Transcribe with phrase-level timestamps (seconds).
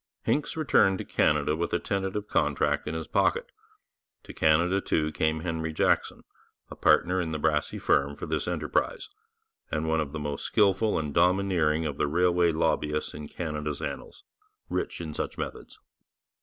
[0.23, 3.51] Hincks returned to Canada with a tentative contract in his pocket.
[4.23, 6.23] To Canada, too, came Henry Jackson,
[6.71, 9.09] a partner in the Brassey firm for this enterprise,
[9.69, 14.23] and one of the most skilful and domineering of the railway lobbyists in Canada's annals,
[14.69, 15.77] rich in such methods.